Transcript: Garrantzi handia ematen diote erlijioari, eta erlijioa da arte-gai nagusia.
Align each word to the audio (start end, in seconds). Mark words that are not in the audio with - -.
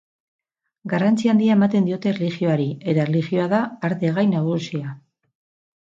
Garrantzi 0.93 1.31
handia 1.33 1.57
ematen 1.59 1.91
diote 1.91 2.11
erlijioari, 2.13 2.67
eta 2.95 3.07
erlijioa 3.07 3.49
da 3.55 3.63
arte-gai 3.91 4.29
nagusia. 4.37 5.01